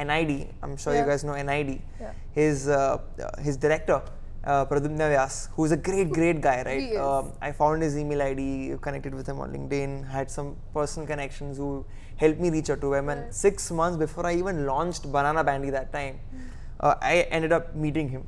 NID 0.08 0.32
I'm 0.62 0.76
sure 0.84 0.94
you 0.94 1.00
Yeah. 1.02 1.10
guys 1.12 1.24
know 1.30 1.36
NID 1.50 1.72
Yeah. 2.04 2.12
his 2.40 2.66
uh, 2.68 2.82
uh, 3.28 3.30
his 3.48 3.56
director 3.66 4.00
uh, 4.45 4.65
Pradyumna 4.65 5.07
Vyas 5.13 5.49
who's 5.55 5.71
a 5.71 5.77
great 5.77 6.09
great 6.11 6.41
guy 6.41 6.63
right. 6.69 6.95
Um, 6.95 7.33
I 7.41 7.51
found 7.51 7.81
his 7.81 7.97
email 7.97 8.21
ID, 8.21 8.75
connected 8.81 9.13
with 9.13 9.27
him 9.27 9.39
on 9.39 9.51
LinkedIn, 9.51 10.07
had 10.09 10.31
some 10.31 10.55
personal 10.73 11.07
connections 11.07 11.57
who 11.57 11.85
helped 12.17 12.39
me 12.39 12.49
reach 12.49 12.69
out 12.69 12.81
to 12.81 12.93
him. 12.93 13.09
And 13.09 13.33
six 13.33 13.71
months 13.71 13.97
before 13.97 14.25
I 14.25 14.35
even 14.35 14.65
launched 14.65 15.11
Banana 15.11 15.43
Bandy 15.43 15.69
that 15.71 15.91
time, 15.93 16.19
Hmm. 16.31 16.37
uh, 16.79 16.95
I 17.01 17.15
ended 17.37 17.51
up 17.53 17.75
meeting 17.75 18.09
him. 18.09 18.27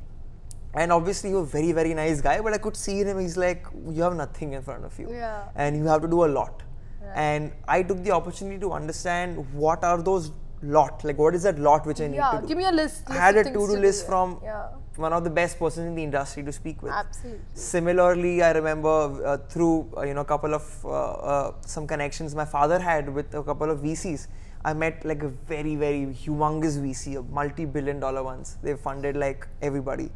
And 0.74 0.90
obviously, 0.90 1.28
he 1.30 1.34
was 1.36 1.48
a 1.48 1.52
very, 1.52 1.72
very 1.72 1.92
nice 1.92 2.22
guy, 2.22 2.40
but 2.40 2.54
I 2.54 2.58
could 2.58 2.76
see 2.76 3.00
in 3.00 3.06
him, 3.06 3.18
he's 3.18 3.36
like, 3.36 3.66
You 3.90 4.02
have 4.02 4.14
nothing 4.14 4.54
in 4.54 4.62
front 4.62 4.84
of 4.86 4.98
you. 4.98 5.08
Yeah. 5.10 5.42
And 5.54 5.76
you 5.76 5.84
have 5.84 6.00
to 6.02 6.08
do 6.08 6.24
a 6.24 6.30
lot. 6.38 6.62
Right. 7.02 7.12
And 7.14 7.52
I 7.68 7.82
took 7.82 8.02
the 8.04 8.12
opportunity 8.12 8.58
to 8.60 8.72
understand 8.72 9.52
what 9.52 9.84
are 9.84 10.00
those 10.02 10.30
lot, 10.62 11.04
like 11.04 11.18
what 11.18 11.34
is 11.34 11.42
that 11.42 11.58
lot 11.58 11.84
which 11.84 12.00
I 12.00 12.06
need 12.06 12.16
Yeah. 12.16 12.30
to 12.32 12.40
do. 12.40 12.46
Give 12.46 12.56
me 12.56 12.64
a 12.64 12.72
list. 12.72 13.02
I 13.10 13.14
had 13.14 13.36
a 13.36 13.44
to-do 13.44 13.66
do 13.66 13.76
list 13.84 14.06
from 14.06 14.38
Yeah. 14.42 14.68
One 14.96 15.12
of 15.12 15.24
the 15.24 15.30
best 15.30 15.58
persons 15.58 15.86
in 15.86 15.94
the 15.94 16.02
industry 16.02 16.42
to 16.42 16.52
speak 16.52 16.82
with. 16.82 16.92
Absolutely. 16.92 17.40
Similarly, 17.54 18.42
I 18.42 18.52
remember 18.52 19.24
uh, 19.24 19.36
through 19.48 19.90
uh, 19.96 20.02
you 20.02 20.14
know 20.14 20.20
a 20.22 20.24
couple 20.24 20.54
of 20.54 20.64
uh, 20.84 20.88
uh, 20.88 21.52
some 21.66 21.86
connections 21.86 22.34
my 22.34 22.44
father 22.44 22.78
had 22.78 23.12
with 23.12 23.34
a 23.34 23.42
couple 23.42 23.70
of 23.70 23.80
VCs. 23.80 24.26
I 24.64 24.72
met 24.74 25.04
like 25.04 25.22
a 25.24 25.28
very, 25.28 25.74
very 25.74 26.06
humongous 26.06 26.78
VC, 26.78 27.18
a 27.18 27.22
multi-billion 27.22 27.98
dollar 27.98 28.22
ones. 28.22 28.58
They 28.62 28.74
funded 28.76 29.16
like 29.16 29.46
everybody. 29.60 30.10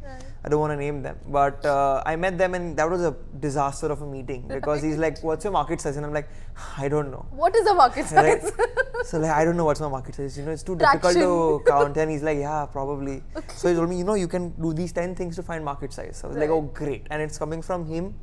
I 0.45 0.49
don't 0.49 0.61
want 0.61 0.71
to 0.71 0.77
name 0.77 1.01
them, 1.01 1.17
but 1.27 1.65
uh, 1.65 2.01
I 2.05 2.15
met 2.15 2.37
them 2.37 2.53
and 2.55 2.77
that 2.77 2.89
was 2.89 3.01
a 3.01 3.13
disaster 3.41 3.87
of 3.87 4.01
a 4.01 4.05
meeting 4.05 4.47
because 4.47 4.81
he's 4.81 4.97
like, 4.97 5.21
"What's 5.21 5.43
your 5.43 5.51
market 5.51 5.81
size?" 5.81 5.97
And 5.97 6.05
I'm 6.05 6.13
like, 6.13 6.29
"I 6.77 6.87
don't 6.87 7.11
know." 7.11 7.25
What 7.31 7.53
is 7.55 7.65
the 7.65 7.73
market 7.73 8.09
Right? 8.11 8.41
size? 8.41 8.53
so 9.03 9.19
like 9.19 9.31
I 9.31 9.43
don't 9.43 9.57
know 9.57 9.65
what's 9.65 9.81
my 9.81 9.89
market 9.89 10.15
size. 10.15 10.37
You 10.37 10.45
know, 10.45 10.51
it's 10.51 10.63
too 10.63 10.77
difficult 10.77 11.13
to 11.15 11.61
count. 11.67 11.97
And 11.97 12.09
he's 12.09 12.23
like, 12.23 12.37
yeah, 12.37 12.65
probably. 12.71 13.23
So 13.55 13.67
he 13.67 13.75
told 13.75 13.89
me, 13.89 13.97
you 13.97 14.05
know, 14.05 14.13
you 14.13 14.29
can 14.29 14.49
do 14.61 14.73
these 14.73 14.93
ten 14.93 15.13
things 15.15 15.35
to 15.35 15.43
find 15.43 15.65
market 15.65 15.91
size. 15.91 16.17
So 16.21 16.27
I 16.27 16.29
was 16.29 16.37
like, 16.37 16.49
oh 16.49 16.61
great. 16.61 17.05
And 17.09 17.21
it's 17.21 17.37
coming 17.37 17.61
from 17.61 17.85
him 17.85 18.13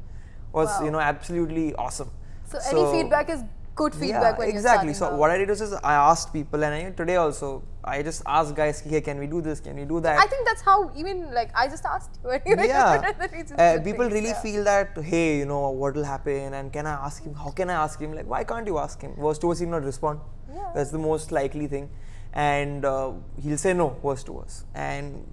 was 0.53 0.69
Wow. 0.69 0.85
you 0.87 0.91
know 0.93 1.01
absolutely 1.01 1.75
awesome. 1.75 2.11
so, 2.49 2.59
any 2.73 2.85
feedback 2.93 3.29
is 3.29 3.43
good 3.75 3.95
feedback 3.95 4.39
yeah, 4.39 4.45
exactly. 4.47 4.93
So 4.93 4.99
starting 4.99 5.19
what. 5.19 5.31
I 5.31 5.39
did 5.39 5.49
was 5.49 5.59
just 5.59 5.75
I 5.85 5.95
asked 5.95 6.33
people, 6.33 6.63
and 6.65 6.75
I, 6.75 6.91
today 6.91 7.17
also 7.17 7.63
I 7.83 8.03
just 8.03 8.23
asked 8.27 8.55
guys, 8.55 8.81
hey, 8.81 9.01
can 9.01 9.19
we 9.19 9.27
do 9.27 9.41
this? 9.41 9.61
Can 9.61 9.77
we 9.77 9.85
do 9.85 10.01
that? 10.01 10.19
I 10.19 10.27
think 10.27 10.47
that's 10.47 10.63
how 10.63 10.91
even 10.97 11.33
like 11.35 11.51
I 11.55 11.69
just 11.69 11.85
asked 11.85 12.19
you 12.25 12.31
yeah, 12.47 13.13
he 13.33 13.55
uh, 13.55 13.81
people 13.83 14.09
really 14.09 14.29
yeah. 14.29 14.43
feel 14.43 14.65
that 14.65 14.97
hey, 14.99 15.39
you 15.39 15.47
know 15.47 15.71
what 15.71 15.95
will 15.95 16.05
happen, 16.05 16.55
and 16.55 16.73
can 16.73 16.87
I 16.87 16.93
ask 16.93 17.23
him? 17.23 17.35
How 17.35 17.51
can 17.51 17.71
I 17.71 17.75
ask 17.85 18.01
him? 18.01 18.13
Like, 18.15 18.27
why 18.27 18.45
can't 18.45 18.67
you 18.67 18.79
ask 18.79 19.01
him? 19.01 19.17
Worst 19.17 19.41
to 19.43 19.49
worst, 19.49 19.61
he'll 19.61 19.71
not 19.71 19.85
respond. 19.85 20.21
Yeah. 20.53 20.71
That's 20.75 20.91
the 20.91 20.99
most 20.99 21.33
likely 21.33 21.67
thing, 21.67 21.91
and 22.33 22.85
uh, 22.85 23.13
he'll 23.43 23.59
say 23.59 23.73
no. 23.73 23.97
Worst 24.03 24.27
to 24.27 24.33
worst, 24.33 24.67
and 24.75 25.27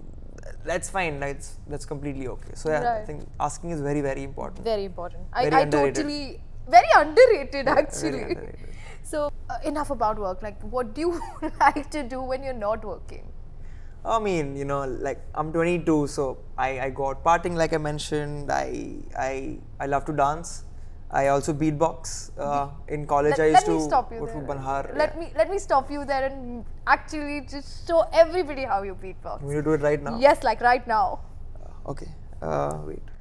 that's 0.64 0.90
fine. 0.90 1.20
That's 1.20 1.58
that's 1.68 1.84
completely 1.84 2.28
okay. 2.28 2.54
So 2.54 2.70
yeah, 2.70 3.00
I 3.02 3.04
think 3.04 3.28
asking 3.38 3.70
is 3.70 3.80
very 3.80 4.00
very 4.00 4.24
important. 4.24 4.64
Very 4.64 4.84
important. 4.84 5.22
I, 5.32 5.44
Very 5.44 5.54
I 5.54 5.60
underrated. 5.62 5.94
totally 5.94 6.40
very 6.68 6.88
underrated 6.96 7.68
actually. 7.68 8.22
underrated. 8.22 8.68
So 9.02 9.30
uh, 9.50 9.58
enough 9.64 9.90
about 9.90 10.18
work. 10.18 10.42
Like, 10.42 10.60
what 10.62 10.94
do 10.94 11.00
you 11.00 11.20
like 11.60 11.90
to 11.90 12.02
do 12.02 12.22
when 12.22 12.42
you're 12.42 12.54
not 12.54 12.84
working? 12.84 13.28
I 14.04 14.18
mean, 14.18 14.56
you 14.56 14.64
know, 14.64 14.84
like 14.84 15.20
I'm 15.34 15.52
22, 15.52 16.08
so 16.08 16.38
I, 16.58 16.80
I 16.80 16.90
got 16.90 17.22
parting 17.22 17.54
like 17.54 17.72
I 17.72 17.78
mentioned. 17.78 18.50
I 18.50 18.96
I 19.16 19.58
I 19.78 19.86
love 19.86 20.04
to 20.06 20.12
dance. 20.12 20.64
I 21.10 21.28
also 21.28 21.52
beatbox. 21.52 22.30
Uh, 22.38 22.68
in 22.88 23.06
college, 23.06 23.36
Let, 23.36 23.40
I 23.40 23.46
used 23.50 23.54
let 23.60 23.64
to 23.66 23.72
me 23.72 23.80
stop 23.80 24.12
you 24.12 24.18
go 24.20 24.26
there. 24.26 24.40
to 24.40 24.40
Banhar. 24.40 24.96
Let 24.96 25.14
yeah. 25.14 25.20
me 25.20 25.32
let 25.36 25.50
me 25.50 25.58
stop 25.58 25.90
you 25.90 26.04
there 26.04 26.24
and 26.24 26.64
actually 26.86 27.42
just 27.42 27.86
show 27.86 28.04
everybody 28.12 28.64
how 28.64 28.82
you 28.82 28.94
beatbox. 28.94 29.42
Me 29.42 29.60
do 29.60 29.72
it 29.72 29.82
right 29.82 30.02
now? 30.02 30.18
Yes, 30.18 30.42
like 30.42 30.60
right 30.62 30.86
now. 30.86 31.20
Okay. 31.86 32.08
Uh, 32.40 32.78
wait. 32.86 33.11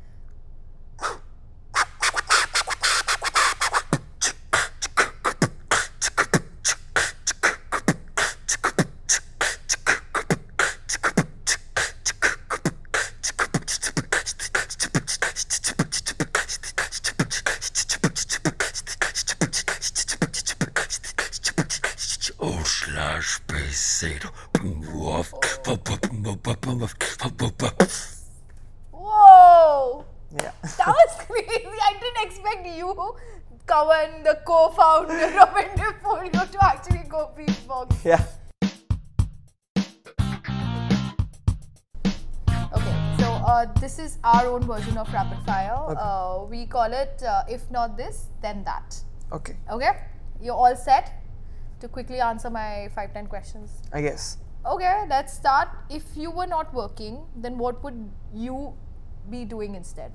Pesado. 24.02 24.34
Whoa! 28.92 30.06
Yeah. 30.42 30.52
That 30.78 30.88
was 30.88 31.18
crazy. 31.28 31.68
I 31.70 31.94
didn't 32.02 32.26
expect 32.26 32.66
you, 32.66 32.96
Kavan, 33.68 34.24
the 34.24 34.40
co-founder 34.44 35.14
of 35.42 35.50
IndieFolio, 35.54 36.52
to 36.52 36.66
actually 36.66 37.04
go 37.08 37.30
beatbox. 37.38 38.04
yeah. 38.04 38.26
Okay, 42.74 42.96
so 43.20 43.28
uh, 43.46 43.66
this 43.80 44.00
is 44.00 44.18
our 44.24 44.48
own 44.48 44.64
version 44.64 44.98
of 44.98 45.14
rapid 45.14 45.46
fire. 45.46 45.78
Uh, 45.96 46.46
we 46.50 46.66
call 46.66 46.92
it 46.92 47.22
uh, 47.22 47.44
if 47.48 47.70
not 47.70 47.98
this, 47.98 48.30
then 48.42 48.64
that. 48.64 48.98
Okay. 49.32 49.58
Okay, 49.70 49.92
you're 50.42 50.56
all 50.56 50.76
set 50.76 51.21
to 51.82 51.88
quickly 51.88 52.20
answer 52.20 52.50
my 52.50 52.90
five 52.96 53.14
ten 53.14 53.28
questions. 53.28 53.82
I 53.92 54.02
guess. 54.02 54.38
Okay, 54.66 55.06
let's 55.10 55.34
start. 55.34 55.70
If 55.90 56.04
you 56.16 56.32
were 56.32 56.48
not 56.48 56.74
working, 56.74 57.26
then 57.36 57.58
what 57.58 57.84
would 57.84 58.10
you 58.34 58.74
be 59.30 59.46
doing 59.46 59.76
instead? 59.76 60.12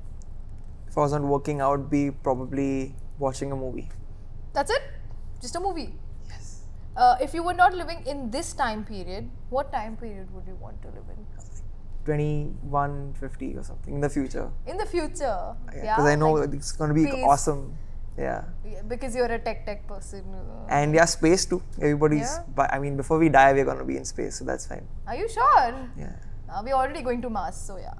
If 0.88 0.96
I 0.96 1.00
was 1.00 1.12
not 1.12 1.22
working, 1.22 1.60
I 1.60 1.68
would 1.68 1.90
be 1.90 2.10
probably 2.10 2.94
watching 3.18 3.52
a 3.52 3.56
movie. 3.56 3.88
That's 4.52 4.70
it? 4.70 4.82
Just 5.40 5.56
a 5.56 5.60
movie? 5.60 5.94
Yes. 6.28 6.62
Uh, 6.96 7.16
if 7.20 7.34
you 7.34 7.42
were 7.42 7.54
not 7.54 7.74
living 7.74 8.06
in 8.06 8.30
this 8.30 8.52
time 8.52 8.84
period, 8.84 9.28
what 9.50 9.72
time 9.72 9.96
period 9.96 10.32
would 10.32 10.46
you 10.46 10.54
want 10.60 10.80
to 10.82 10.88
live 10.88 11.10
in? 11.10 11.26
21, 12.06 13.14
50 13.18 13.56
or 13.56 13.64
something 13.64 13.94
in 13.94 14.00
the 14.00 14.08
future. 14.08 14.48
In 14.64 14.76
the 14.76 14.86
future. 14.86 15.56
Yeah. 15.74 15.96
Because 15.96 16.06
I 16.06 16.14
know 16.14 16.32
like- 16.34 16.54
it's 16.54 16.72
going 16.72 16.94
to 16.94 16.94
be 16.94 17.10
awesome. 17.24 17.76
Yeah. 18.18 18.44
Yeah, 18.64 18.82
because 18.88 19.14
you're 19.14 19.26
a 19.30 19.38
tech 19.38 19.66
tech 19.66 19.86
person. 19.86 20.24
And 20.68 20.94
yeah, 20.94 21.04
space 21.04 21.44
too. 21.44 21.62
Everybody's. 21.76 22.22
Yeah. 22.22 22.44
But 22.54 22.72
I 22.72 22.78
mean, 22.78 22.96
before 22.96 23.18
we 23.18 23.28
die, 23.28 23.52
we're 23.52 23.64
going 23.64 23.78
to 23.78 23.84
be 23.84 23.96
in 23.96 24.04
space, 24.04 24.38
so 24.38 24.44
that's 24.44 24.66
fine. 24.66 24.86
Are 25.06 25.14
you 25.16 25.28
sure? 25.28 25.74
Yeah. 25.98 26.12
Uh, 26.48 26.62
we're 26.64 26.74
already 26.74 27.02
going 27.02 27.20
to 27.22 27.30
Mars, 27.30 27.56
so 27.56 27.76
yeah. 27.76 27.92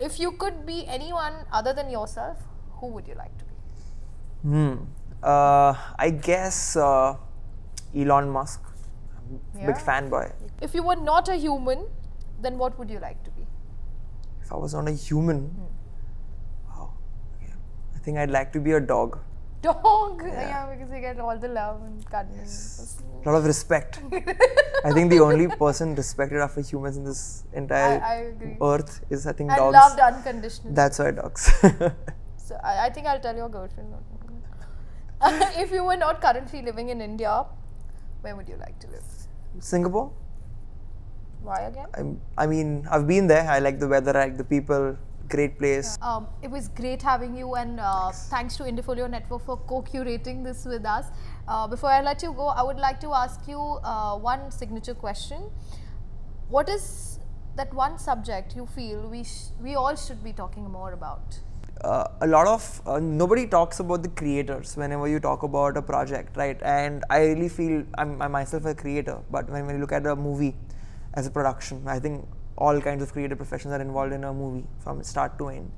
If 0.00 0.18
you 0.18 0.32
could 0.32 0.64
be 0.66 0.86
anyone 0.86 1.34
other 1.52 1.72
than 1.72 1.90
yourself, 1.90 2.38
who 2.80 2.88
would 2.88 3.06
you 3.08 3.14
like 3.14 3.36
to 3.38 3.44
be? 3.44 3.54
Hmm. 4.42 4.74
Uh, 5.22 5.74
I 5.98 6.10
guess 6.10 6.76
uh, 6.76 7.16
Elon 7.94 8.30
Musk. 8.30 8.62
Yeah. 9.58 9.66
Big 9.66 9.76
fanboy. 9.76 10.32
If 10.62 10.72
you 10.74 10.82
were 10.82 10.96
not 10.96 11.28
a 11.28 11.34
human, 11.36 11.86
then 12.40 12.56
what 12.58 12.78
would 12.78 12.88
you 12.88 13.00
like 13.00 13.22
to 13.24 13.30
be? 13.32 13.46
If 14.42 14.52
I 14.52 14.56
was 14.56 14.72
not 14.74 14.88
a 14.88 14.92
human, 14.92 15.48
Hmm. 15.48 15.75
Wow. 18.14 18.22
Okay. 18.22 18.30
I 18.30 18.30
think 18.30 18.30
I'd 18.30 18.30
like 18.30 18.52
to 18.52 18.60
be 18.60 18.72
a 18.72 18.80
dog. 18.80 19.18
Dog. 19.62 20.22
Yeah, 20.24 20.68
because 20.70 20.92
you 20.92 21.00
get 21.00 21.18
all 21.20 21.38
the 21.38 21.48
love 21.48 21.82
and 21.82 22.04
cuddling. 22.10 22.48
A 23.24 23.30
lot 23.30 23.38
of 23.38 23.44
respect. 23.44 24.00
I 24.84 24.92
think 24.92 25.10
the 25.10 25.20
only 25.20 25.48
person 25.48 25.94
respected 25.94 26.40
after 26.40 26.60
humans 26.60 26.96
in 26.96 27.04
this 27.04 27.44
entire 27.52 28.00
I, 28.00 28.32
I 28.44 28.58
earth 28.62 29.04
is 29.10 29.26
I 29.26 29.32
think 29.32 29.50
And 29.50 29.58
dogs. 29.58 29.74
loved 29.74 30.00
unconditionally. 30.00 30.74
That's 30.74 30.98
why 30.98 31.10
dogs. 31.10 31.50
So 32.36 32.54
I, 32.62 32.86
I 32.86 32.90
think 32.90 33.08
I'll 33.08 33.18
tell 33.18 33.34
your 33.34 33.48
girlfriend. 33.48 33.92
if 35.58 35.72
you 35.72 35.82
were 35.82 35.96
not 35.96 36.20
currently 36.20 36.62
living 36.62 36.90
in 36.90 37.00
India, 37.00 37.44
where 38.20 38.36
would 38.36 38.48
you 38.48 38.56
like 38.58 38.78
to 38.80 38.86
live? 38.88 39.04
Singapore. 39.58 40.12
Why 41.42 41.62
again? 41.62 41.86
I'm, 41.94 42.20
I 42.38 42.46
mean, 42.46 42.86
I've 42.88 43.08
been 43.08 43.26
there. 43.26 43.48
I 43.50 43.58
like 43.58 43.80
the 43.80 43.88
weather. 43.88 44.16
I 44.16 44.26
like 44.26 44.36
the 44.36 44.44
people. 44.44 44.96
Great 45.28 45.58
place. 45.58 45.96
Um, 46.02 46.26
it 46.42 46.50
was 46.50 46.68
great 46.68 47.02
having 47.02 47.36
you, 47.36 47.54
and 47.54 47.80
uh, 47.80 48.10
thanks 48.12 48.56
to 48.58 48.64
IndieFolio 48.64 49.08
Network 49.10 49.44
for 49.44 49.56
co-curating 49.56 50.44
this 50.44 50.64
with 50.64 50.84
us. 50.84 51.06
Uh, 51.48 51.66
before 51.66 51.90
I 51.90 52.00
let 52.02 52.22
you 52.22 52.32
go, 52.32 52.46
I 52.48 52.62
would 52.62 52.76
like 52.76 53.00
to 53.00 53.12
ask 53.12 53.40
you 53.48 53.58
uh, 53.58 54.16
one 54.16 54.50
signature 54.50 54.94
question. 54.94 55.50
What 56.48 56.68
is 56.68 57.18
that 57.56 57.72
one 57.74 57.98
subject 57.98 58.54
you 58.54 58.66
feel 58.66 59.08
we 59.08 59.24
sh- 59.24 59.50
we 59.60 59.74
all 59.74 59.96
should 59.96 60.22
be 60.22 60.32
talking 60.32 60.70
more 60.70 60.92
about? 60.92 61.40
uh, 61.84 62.08
a 62.20 62.26
lot 62.26 62.46
of 62.46 62.82
uh, 62.86 62.98
nobody 62.98 63.46
talks 63.46 63.80
about 63.80 64.02
the 64.02 64.08
creators 64.08 64.76
whenever 64.76 65.08
you 65.08 65.20
talk 65.20 65.42
about 65.42 65.76
a 65.76 65.82
project 65.82 66.36
right 66.36 66.60
and 66.62 67.04
i 67.10 67.18
really 67.20 67.48
feel 67.48 67.84
i'm 67.98 68.20
I 68.22 68.28
myself 68.28 68.64
a 68.64 68.74
creator 68.74 69.18
but 69.30 69.50
when, 69.50 69.66
when 69.66 69.76
you 69.76 69.80
look 69.80 69.92
at 69.92 70.06
a 70.06 70.16
movie 70.16 70.56
as 71.14 71.26
a 71.26 71.30
production 71.30 71.82
i 71.86 71.98
think 71.98 72.26
all 72.56 72.80
kinds 72.80 73.02
of 73.02 73.12
creative 73.12 73.38
professions 73.38 73.72
are 73.72 73.80
involved 73.80 74.12
in 74.12 74.24
a 74.24 74.32
movie 74.32 74.66
from 74.78 75.02
start 75.02 75.38
to 75.38 75.48
end. 75.48 75.70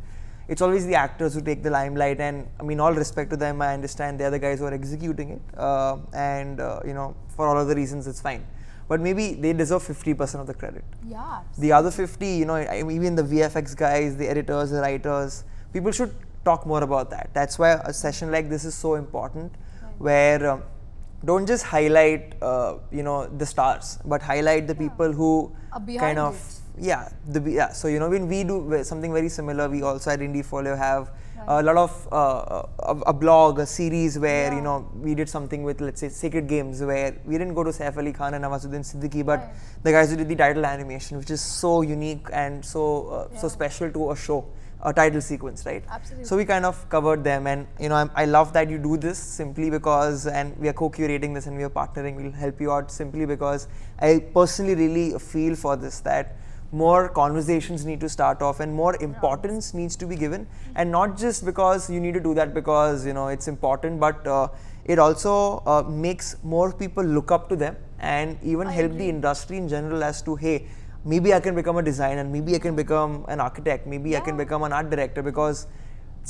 It's 0.49 0.63
always 0.63 0.87
the 0.87 0.95
actors 0.95 1.35
who 1.35 1.43
take 1.43 1.63
the 1.63 1.71
limelight 1.71 2.21
and 2.21 2.47
i 2.59 2.63
mean 2.63 2.81
all 2.81 2.95
respect 2.95 3.31
to 3.31 3.37
them. 3.37 3.61
I 3.61 3.75
understand 3.75 4.19
they're 4.19 4.31
the 4.31 4.39
guys 4.39 4.61
who 4.61 4.65
are 4.65 4.73
executing 4.73 5.31
it 5.31 5.43
uh, 5.57 5.99
and 6.15 6.61
uh, 6.61 6.81
you 6.87 6.95
know 6.95 7.15
for 7.29 7.47
all 7.47 7.57
other 7.57 7.75
reasons 7.75 8.07
it's 8.07 8.21
fine. 8.21 8.47
But 8.89 9.01
maybe 9.01 9.35
they 9.35 9.53
deserve 9.53 9.83
50% 9.83 10.41
of 10.41 10.47
the 10.47 10.55
credit. 10.55 10.85
Yeah. 11.07 11.43
the 11.59 11.73
other 11.73 11.91
50 11.91 12.27
you 12.27 12.47
know 12.47 12.55
I 12.55 12.83
mean, 12.83 12.97
even 12.97 13.15
the 13.17 13.23
vfx 13.23 13.77
guys 13.77 14.17
the 14.17 14.27
editors 14.27 14.71
the 14.71 14.81
writers 14.81 15.45
people 15.75 15.93
should 15.93 16.15
talk 16.45 16.65
more 16.65 16.83
about 16.83 17.11
that. 17.11 17.31
That's 17.35 17.59
why 17.59 17.73
a 17.73 17.93
session 17.93 18.31
like 18.31 18.49
this 18.49 18.65
is 18.65 18.75
so 18.75 18.95
important 18.95 19.53
where 19.99 20.51
um, 20.51 20.63
don't 21.25 21.47
just 21.47 21.65
highlight 21.65 22.35
uh, 22.41 22.79
you 22.91 23.03
know 23.03 23.27
the 23.27 23.45
stars 23.45 23.99
but 24.05 24.23
highlight 24.23 24.67
the 24.67 24.75
people 24.75 25.13
who 25.13 25.53
kind 25.99 26.19
of. 26.19 26.41
Yeah 26.81 27.09
the 27.27 27.41
yeah 27.51 27.73
so 27.73 27.89
you 27.89 27.99
know 27.99 28.09
when 28.09 28.29
we 28.29 28.45
do 28.45 28.83
something 28.83 29.13
very 29.13 29.29
similar 29.29 29.69
we 29.69 29.83
also 29.83 30.11
at 30.11 30.21
indie 30.21 30.45
folio 30.45 30.77
have 30.77 31.11
a 31.47 31.63
lot 31.63 31.77
of 31.79 32.09
uh, 32.13 32.63
a, 32.93 32.97
a 33.07 33.13
blog 33.13 33.59
a 33.59 33.67
series 33.67 34.19
where 34.19 34.53
you 34.53 34.61
know 34.61 34.91
we 34.95 35.15
did 35.15 35.29
something 35.29 35.63
with 35.63 35.81
let's 35.81 36.01
say 36.01 36.09
sacred 36.09 36.47
games 36.47 36.83
where 36.83 37.17
we 37.25 37.39
didn't 37.39 37.55
go 37.55 37.65
to 37.65 37.71
saif 37.71 37.97
ali 38.03 38.13
khan 38.13 38.35
and 38.35 38.45
nawazuddin 38.45 38.85
siddiqui 38.93 39.25
but 39.33 39.41
Right. 39.41 39.83
the 39.85 39.93
guys 39.97 40.11
who 40.11 40.17
did 40.17 40.29
the 40.29 40.37
title 40.45 40.67
animation 40.67 41.17
which 41.19 41.31
is 41.31 41.41
so 41.41 41.83
unique 41.83 42.27
and 42.33 42.65
so 42.65 42.85
uh, 43.19 43.39
so 43.43 43.49
special 43.59 43.91
to 43.99 44.11
a 44.11 44.17
show 44.17 44.41
a 44.83 44.93
title 44.93 45.21
sequence, 45.21 45.67
right? 45.67 45.83
Absolutely. 45.91 46.25
So 46.25 46.37
we 46.37 46.45
kind 46.45 46.65
of 46.65 46.89
covered 46.89 47.25
them, 47.25 47.49
and 47.49 47.67
you 47.81 47.89
know, 47.89 47.97
I'm, 47.97 48.11
I 48.15 48.27
love 48.27 48.53
that 48.53 48.71
you 48.71 48.79
do 48.79 48.97
this 48.97 49.19
simply 49.19 49.71
because, 49.71 50.29
and 50.29 50.57
we 50.57 50.69
are 50.69 50.73
co-curating 50.73 51.35
this 51.35 51.47
and 51.49 51.57
we 51.57 51.65
are 51.65 51.71
partnering. 51.71 52.15
We'll 52.15 52.31
help 52.31 52.61
you 52.61 52.71
out 52.71 52.93
simply 52.93 53.27
because 53.27 53.67
I 53.99 54.21
personally 54.33 54.77
really 54.77 55.19
feel 55.19 55.57
for 55.57 55.75
this 55.77 55.99
that 56.01 56.37
more 56.71 57.09
conversations 57.09 57.85
need 57.85 58.01
to 58.01 58.09
start 58.09 58.43
off 58.43 58.61
and 58.61 58.73
more 58.73 58.95
importance 59.03 59.73
needs 59.75 59.97
to 59.97 60.07
be 60.07 60.17
given. 60.17 60.47
And 60.75 60.91
not 60.91 61.17
just 61.17 61.45
because 61.45 61.89
you 61.91 62.01
need 62.01 62.15
to 62.15 62.21
do 62.21 62.35
that 62.35 62.55
because 62.55 63.07
you 63.07 63.13
know 63.13 63.29
it's 63.29 63.49
important 63.49 64.01
but 64.01 64.27
uh, 64.27 64.49
it 64.85 64.99
also 64.99 65.63
uh, 65.67 65.83
makes 65.89 66.37
more 66.43 66.73
people 66.73 67.05
look 67.05 67.31
up 67.31 67.49
to 67.49 67.57
them 67.57 67.77
and 67.99 68.39
even 68.43 68.67
help 68.67 68.93
the 68.93 69.09
industry 69.09 69.57
in 69.57 69.69
general 69.69 70.05
as 70.05 70.23
to 70.23 70.37
hey 70.37 70.67
maybe 71.05 71.35
i 71.35 71.41
can 71.41 71.55
become 71.55 71.77
a 71.79 71.83
designer 71.83 72.23
maybe 72.25 72.55
i 72.55 72.59
can 72.59 72.77
become 72.77 73.25
an 73.29 73.41
architect 73.41 73.87
maybe 73.87 74.17
i 74.17 74.21
can 74.21 74.37
become 74.37 74.63
an 74.63 74.73
art 74.73 74.89
director 74.91 75.23
because 75.23 75.67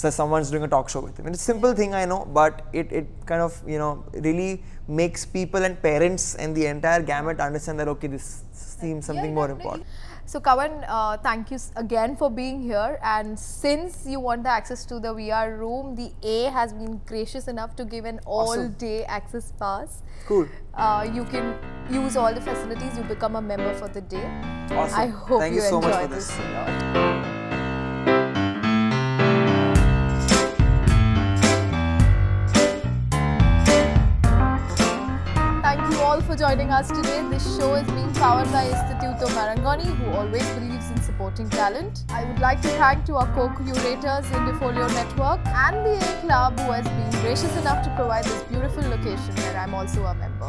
so 0.01 0.11
someone's 0.11 0.49
doing 0.49 0.63
a 0.63 0.69
talk 0.69 0.89
show 0.89 1.01
with 1.01 1.19
him. 1.19 1.27
It's 1.27 1.41
a 1.41 1.45
simple 1.45 1.75
thing, 1.75 1.93
I 1.93 2.05
know, 2.05 2.25
but 2.33 2.65
it, 2.73 2.93
it 2.93 3.07
kind 3.27 3.43
of, 3.43 3.61
you 3.67 3.79
know, 3.79 4.05
really 4.13 4.63
makes 4.87 5.27
people 5.27 5.65
and 5.65 5.81
parents 5.83 6.37
and 6.37 6.55
the 6.55 6.67
entire 6.67 7.03
gamut 7.03 7.41
understand 7.41 7.81
that, 7.81 7.89
okay, 7.89 8.07
this 8.07 8.45
seems 8.53 9.07
something 9.07 9.35
more 9.35 9.51
important. 9.51 9.87
So 10.29 10.41
Kavan, 10.41 10.85
uh, 10.87 11.17
thank 11.17 11.51
you 11.51 11.57
again 11.75 12.15
for 12.15 12.31
being 12.31 12.61
here. 12.61 12.99
And 13.03 13.39
since 13.39 14.05
you 14.07 14.21
want 14.21 14.43
the 14.43 14.51
access 14.51 14.85
to 14.85 15.01
the 15.01 15.15
VR 15.15 15.59
room, 15.59 15.95
the 15.95 16.13
A 16.23 16.51
has 16.51 16.75
been 16.75 17.01
gracious 17.07 17.49
enough 17.49 17.75
to 17.77 17.87
give 17.87 18.05
an 18.05 18.21
all-day 18.27 19.07
access 19.07 19.53
pass. 19.59 20.03
Cool. 20.27 20.47
Uh, 20.75 21.09
you 21.15 21.25
can 21.25 21.57
use 21.91 22.15
all 22.15 22.35
the 22.35 22.43
facilities. 22.43 22.95
You 22.99 23.05
become 23.05 23.37
a 23.37 23.41
member 23.41 23.73
for 23.73 23.89
the 23.89 24.03
day. 24.03 24.27
Awesome. 24.71 25.01
I 25.01 25.07
hope 25.07 25.41
Thank 25.41 25.55
you, 25.55 25.63
you 25.63 25.67
so 25.67 25.81
much 25.81 25.95
enjoy 25.95 26.09
for 26.09 26.15
this 26.15 26.29
this. 26.29 27.38
Joining 36.39 36.71
us 36.71 36.87
today. 36.87 37.27
This 37.29 37.57
show 37.57 37.75
is 37.75 37.85
being 37.91 38.15
powered 38.15 38.47
by 38.53 38.65
Instituto 38.67 39.27
Marangoni, 39.31 39.87
who 39.97 40.11
always 40.13 40.49
believes 40.51 40.89
in 40.89 41.03
supporting 41.03 41.51
talent. 41.51 42.05
I 42.11 42.23
would 42.23 42.39
like 42.39 42.63
to 42.63 42.69
thank 42.69 43.05
to 43.07 43.17
our 43.17 43.27
co-curators 43.35 44.25
IndieFolio 44.31 44.89
Network 44.95 45.45
and 45.45 45.85
the 45.85 45.97
A 45.99 46.21
Club, 46.21 46.57
who 46.61 46.71
has 46.71 46.87
been 46.87 47.23
gracious 47.23 47.57
enough 47.57 47.83
to 47.85 47.93
provide 47.97 48.25
this 48.25 48.43
beautiful 48.45 48.85
location 48.85 49.35
where 49.35 49.57
I'm 49.57 49.75
also 49.75 50.05
a 50.05 50.15
member. 50.15 50.47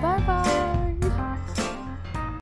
Bye 0.00 0.18
bye. 0.26 0.91